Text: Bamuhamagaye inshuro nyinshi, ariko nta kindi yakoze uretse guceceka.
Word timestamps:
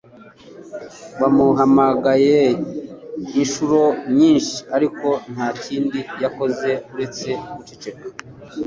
Bamuhamagaye 1.19 2.39
inshuro 3.41 3.79
nyinshi, 4.17 4.57
ariko 4.75 5.07
nta 5.33 5.47
kindi 5.63 5.99
yakoze 6.23 6.69
uretse 6.93 7.29
guceceka. 7.55 8.05